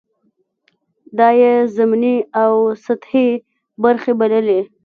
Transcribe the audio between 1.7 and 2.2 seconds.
ضمني